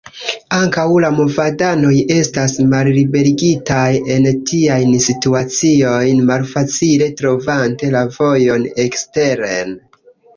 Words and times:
Ankaŭ 0.57 0.83
la 1.01 1.09
movadanoj 1.15 1.91
estas 2.13 2.55
malliberigitaj 2.71 3.83
en 4.15 4.25
tiajn 4.51 4.95
situaciojn, 5.09 6.23
malfacile 6.31 7.11
trovante 7.21 7.91
la 7.97 8.03
vojon 8.17 8.65
eksteren. 8.85 9.77